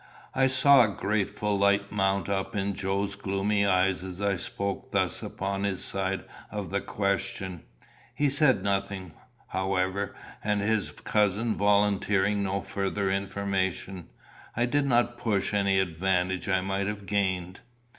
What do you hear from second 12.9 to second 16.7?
information, I did not push any advantage I